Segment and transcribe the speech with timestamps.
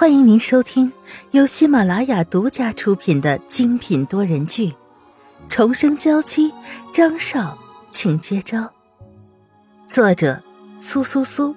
[0.00, 0.92] 欢迎您收听
[1.32, 4.68] 由喜马拉雅独家出品的精品多人剧
[5.48, 6.52] 《重生娇妻》，
[6.94, 7.58] 张少，
[7.90, 8.72] 请接招。
[9.88, 10.40] 作者：
[10.78, 11.52] 苏苏苏，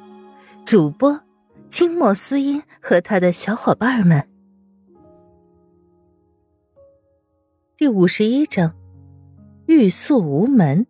[0.65, 1.21] 主播：
[1.69, 4.27] 清墨思音和他的小伙伴们。
[7.77, 8.73] 第五十一章：
[9.67, 10.87] 欲速无门。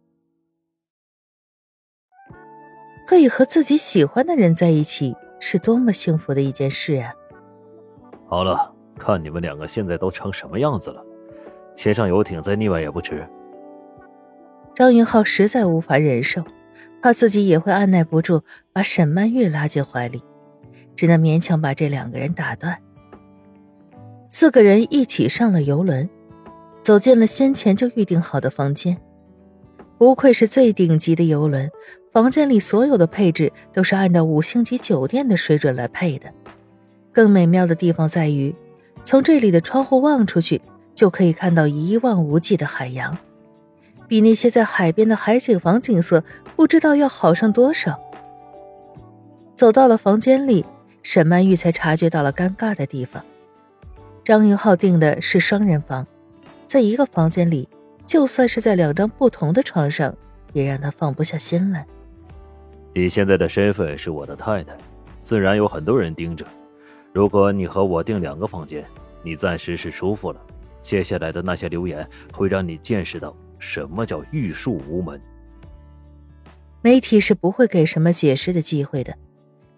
[3.05, 7.13] 可以和自己喜欢的人在一起，是多么幸福的一件事啊！
[8.31, 11.03] 好了，看你们两个现在都成什么样子了，
[11.75, 13.27] 先上游艇再腻歪也不迟。
[14.73, 16.41] 张云浩实在无法忍受，
[17.03, 18.41] 怕自己也会按耐不住
[18.71, 20.23] 把沈曼玉拉进怀里，
[20.95, 22.77] 只能勉强把这两个人打断。
[24.29, 26.09] 四个人一起上了游轮，
[26.81, 28.97] 走进了先前就预定好的房间。
[29.97, 31.69] 不愧是最顶级的游轮，
[32.13, 36.33] 房间里所有的配置都是按照五星级酒店的水准来配的。
[37.11, 38.55] 更美妙的地方在于，
[39.03, 40.61] 从这里的窗户望出去，
[40.95, 43.17] 就可以看到一望无际的海洋，
[44.07, 46.23] 比那些在海边的海景房景色
[46.55, 47.99] 不知道要好上多少。
[49.55, 50.65] 走到了房间里，
[51.03, 53.23] 沈曼玉才察觉到了尴尬的地方。
[54.23, 56.07] 张云浩订的是双人房，
[56.67, 57.67] 在一个房间里，
[58.05, 60.15] 就算是在两张不同的床上，
[60.53, 61.85] 也让他放不下心来。
[62.93, 64.77] 你现在的身份是我的太太，
[65.23, 66.45] 自然有很多人盯着。
[67.13, 68.85] 如果你和我订两个房间，
[69.21, 70.41] 你暂时是舒服了。
[70.81, 75.21] 接下来的那些流言会让你见识到什么叫欲述无门。
[76.81, 79.15] 媒体是不会给什么解释的机会的，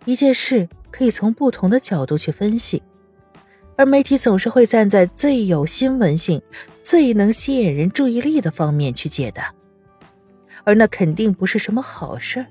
[0.05, 2.81] 一件事可以从不同的角度去分析，
[3.75, 6.41] 而媒体总是会站在最有新闻性、
[6.81, 9.53] 最能吸引人注意力的方面去解答，
[10.63, 12.45] 而那肯定不是什么好事。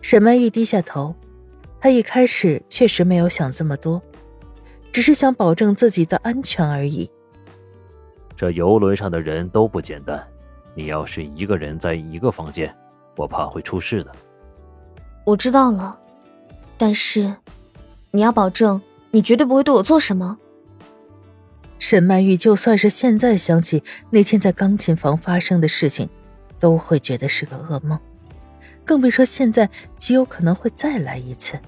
[0.00, 1.14] 沈曼玉低下头。
[1.82, 4.00] 他一开始确实没有想这么多，
[4.92, 7.10] 只是想保证自己的安全而已。
[8.36, 10.24] 这游轮上的人都不简单，
[10.76, 12.72] 你要是一个人在一个房间，
[13.16, 14.12] 我怕会出事的。
[15.26, 15.98] 我知道了，
[16.78, 17.34] 但是
[18.12, 20.38] 你要保证你绝对不会对我做什么。
[21.80, 26.08] 沈曼玉就算是现在想起那天在钢琴房发生的事情，
[26.60, 27.98] 都会觉得是个噩梦，
[28.84, 31.58] 更别说现在极有可能会再来一次。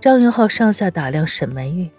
[0.00, 1.90] 张云浩上下打量沈梅玉，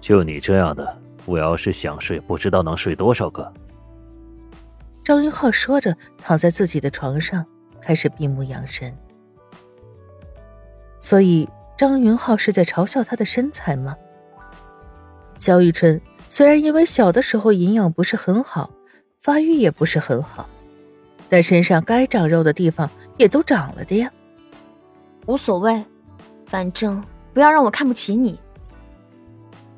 [0.00, 3.52] 就你这样的，我要是想睡，不知道能睡多少个。
[5.02, 7.44] 张云浩说着，躺在自己的床上，
[7.80, 8.94] 开始闭目养神。
[11.00, 13.96] 所以，张云浩是在嘲笑他的身材吗？
[15.36, 18.70] 焦玉春虽然因为小的时候营养不是很好，
[19.18, 20.48] 发育也不是很好，
[21.34, 24.08] 但身上该长肉的地方也都长了的呀。
[25.26, 25.84] 无所谓，
[26.46, 27.02] 反正。
[27.32, 28.38] 不要让我看不起你。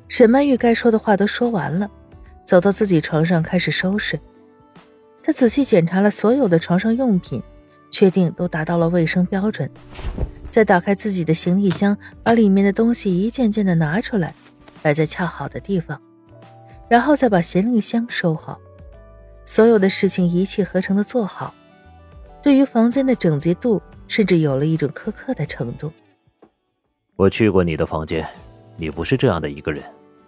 [0.07, 1.89] 沈曼玉该说的话都说完了，
[2.45, 4.19] 走到自己床上开始收拾。
[5.23, 7.41] 她仔细检查了所有的床上用品，
[7.89, 9.67] 确定都达到了卫生标准，
[10.51, 14.35] 再打开自己的行李箱，把里面的东西一件件的拿出来，
[14.83, 15.99] 摆在恰好的地方，
[16.87, 18.59] 然后再把行李箱收好，
[19.47, 21.55] 所有的事情一气呵成的做好。
[22.43, 25.89] 对于房间的整洁度，甚至有了一种苛刻的程度。
[27.15, 28.27] 我去过你的房间，
[28.75, 29.81] 你不是这样的一个人，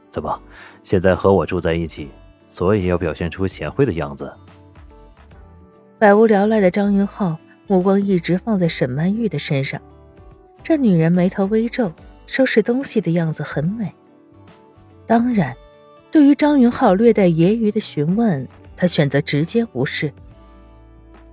[0.10, 0.42] 怎么
[0.84, 2.10] 现在和我住在一起，
[2.48, 4.34] 所以要表现出贤惠的样子？
[6.00, 7.38] 百无聊赖的张云浩
[7.68, 9.82] 目光一直放在沈曼玉的身上，
[10.64, 11.92] 这女人眉头微皱，
[12.26, 13.94] 收拾东西的样子很美。
[15.06, 15.54] 当然，
[16.10, 18.48] 对于张云浩略带揶揄的询问，
[18.80, 20.14] 他选择直接无视。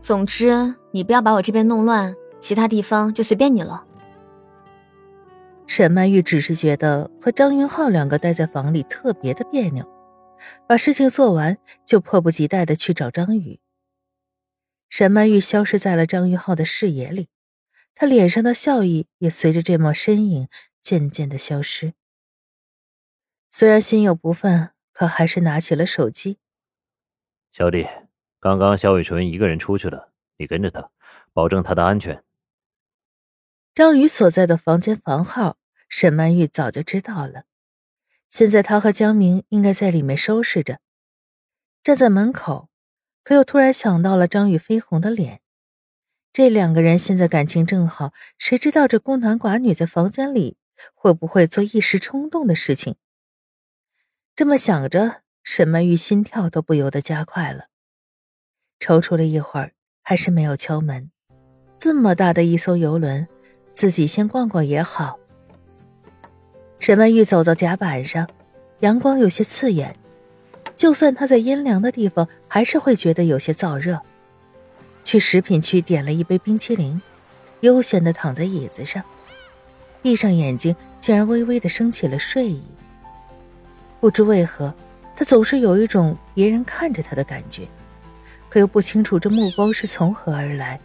[0.03, 3.87] 总之，你不要把我这边弄乱，其他地方就随便你了。
[5.69, 9.89] 沈曼玉只是觉得和张云浩两个待在房里特别的别扭，
[10.67, 13.61] 把事情做完就迫不及待的去找张宇。
[14.89, 17.29] 沈曼玉消失在了张云浩的视野里，
[17.95, 20.49] 他脸上的笑意也随着这抹身影
[20.83, 21.95] 渐渐的消失。
[23.49, 26.39] 虽然心有不忿，可还是拿起了手机。
[27.57, 27.89] 小弟，
[28.39, 30.91] 刚刚肖雨纯一个人出去了，你跟着他，
[31.33, 32.23] 保证他的安全。
[33.75, 35.57] 张宇所在的房间房号，
[35.89, 37.45] 沈曼玉早就知道了。
[38.29, 40.81] 现在他和江明应该在里面收拾着，
[41.83, 42.69] 站在门口，
[43.25, 45.41] 可又突然想到了张宇绯红的脸。
[46.35, 50.59] 这两个人现在感情正好，谁知道这孤男寡女在房间里
[50.93, 52.97] 会不会做一时冲动的事情？
[54.35, 57.67] 这么想着，沈曼玉心跳都不由得加快了。
[58.81, 59.73] 踌躇了一会儿，
[60.03, 61.13] 还是没有敲门。
[61.79, 63.27] 这么大的一艘游轮。
[63.73, 65.19] 自己先逛逛也好，
[66.81, 68.27] 沈曼玉走到甲板上，
[68.81, 69.95] 阳光有些刺眼，
[70.75, 74.01] 就算她在阴凉的地方，还是会觉得有些燥热。
[75.05, 77.03] 去食品区点了一杯冰淇淋，
[77.61, 79.05] 悠闲的躺在椅子上，
[80.01, 82.63] 闭上眼睛，竟然微微的升起了睡意。
[84.01, 84.75] 不知为何，
[85.17, 87.67] 她总是有一种别人看着他的感觉，
[88.49, 90.79] 可又不清楚这目光是从何而来。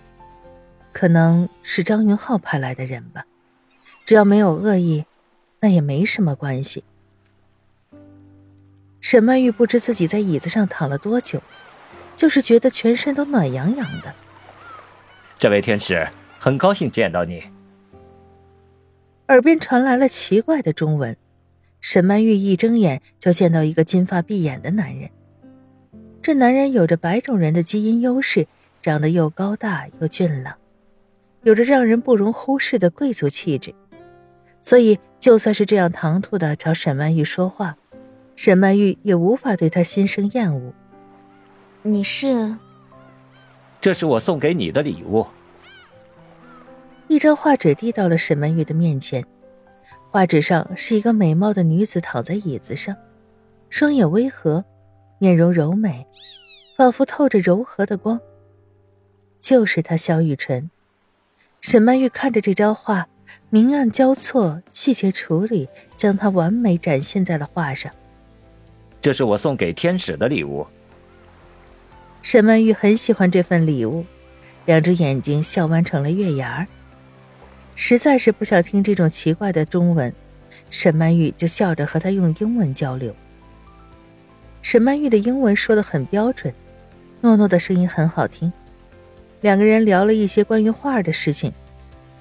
[0.94, 3.26] 可能是张云浩派来的人吧，
[4.06, 5.06] 只要没有恶意。
[5.64, 6.84] 那也没什么关系。
[9.00, 11.40] 沈曼玉不知自己在椅子上躺了多久，
[12.16, 14.16] 就是觉得全身都暖洋洋的。
[15.38, 17.44] 这位天使，很高兴见到你。
[19.28, 21.16] 耳边传来了奇怪的中文，
[21.82, 25.10] 沈曼玉一睁眼就见到一个金发碧眼的男人。
[26.22, 28.48] 这男人有着白种人的基因优势，
[28.82, 30.56] 长得又高大又俊朗，
[31.44, 33.74] 有着让人不容忽视的贵族气质。
[34.62, 37.76] 所以，就算是这样唐突的找沈曼玉说话，
[38.36, 40.74] 沈曼玉也无法对他心生厌恶。
[41.82, 42.56] 你是？
[43.82, 45.26] 这是我送给你的礼物。
[47.08, 49.26] 一张画纸递到了沈曼玉的面前，
[50.12, 52.94] 画纸上是一个美貌的女子躺在椅子上，
[53.70, 54.66] 双眼微合，
[55.20, 56.06] 面容柔美，
[56.76, 58.20] 仿佛透着柔和的光。
[59.40, 60.70] 就是她，萧雨辰。
[61.62, 63.08] 沈曼玉看着这张画。
[63.50, 67.90] 明暗交错，细节处理，将它完美展现在了画上。
[69.02, 70.68] 这是我送给天使的礼物。
[72.22, 74.06] 沈曼玉很喜欢这份礼物，
[74.66, 76.68] 两只眼睛笑弯成了月牙儿。
[77.76, 80.14] 实在是不想听这种奇怪的中文，
[80.70, 83.16] 沈曼玉就笑着和他用英文交流。
[84.62, 86.54] 沈曼玉的英文说的很标准，
[87.22, 88.52] 诺诺的声音很好听。
[89.42, 91.52] 两个人聊了一些关于画的事情。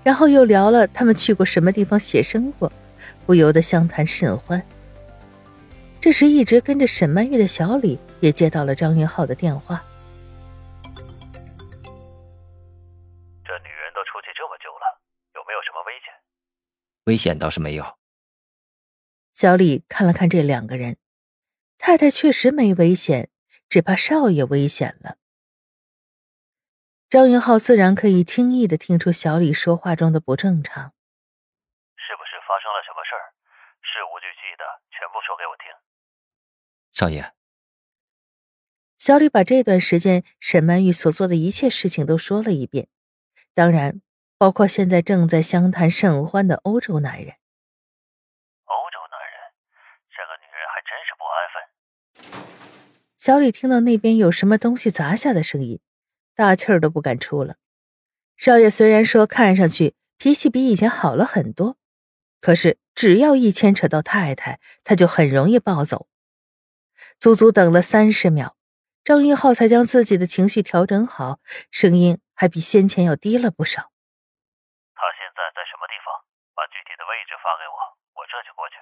[0.02, 2.72] 然后又聊了他们去过什么地方写生过，
[3.26, 4.62] 不由得相谈甚欢。
[6.00, 9.84] 这时，一直跟着沈曼玉的小李也接到了张云浩的电话。
[17.10, 17.98] 危险倒是没有。
[19.32, 20.96] 小李看了看这两个人，
[21.76, 23.30] 太太确实没危险，
[23.68, 25.16] 只怕少爷危险了。
[27.08, 30.94] 张云浩自然可以轻易的听出小李说话中的不正常。
[31.96, 33.34] 是不是发生了什么事儿？
[33.82, 34.64] 事无巨细的，
[34.94, 35.66] 全部说给我听。
[36.92, 37.32] 少爷，
[38.96, 42.86] 小李把这段时间沈曼玉所做的一切事情都说了一遍，
[43.52, 44.00] 当然
[44.40, 47.34] 包括现在正在相谈甚欢的欧洲男人。
[48.64, 49.36] 欧洲男人，
[50.08, 51.60] 这个女人还真是不安分。
[53.18, 55.78] 小李听到那边有什么东西砸下的声音。
[56.34, 57.56] 大气儿都不敢出了。
[58.38, 61.76] 少爷虽然说看上去脾气比以前好了很多，
[62.40, 66.08] 可是只要一牵扯到太太，他就很容易暴走。
[67.18, 68.56] 足足等了三十秒，
[69.04, 71.40] 张玉浩才将自己的情绪调整好，
[71.70, 73.92] 声音还比先前要低了不少。
[75.00, 76.12] 他现在在什么地方？
[76.52, 77.76] 把具体的位置发给我，
[78.14, 78.76] 我这就过去。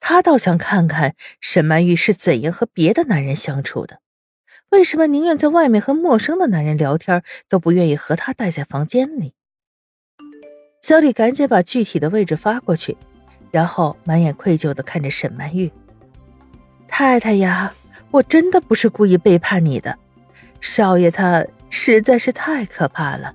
[0.00, 4.00] 他倒想看看沈曼玉是怎样和别的男人相处的。
[4.70, 9.34] 为什么宁愿在外面和陌生的男人聊天，都不愿意和他待在房间里？
[10.82, 12.96] 小李赶紧把具体的位置发过去，
[13.50, 15.72] 然后满眼愧疚的看着沈曼玉
[16.86, 17.74] ：“太太呀，
[18.10, 19.98] 我真的不是故意背叛你的，
[20.60, 23.34] 少爷他实在是太可怕了。”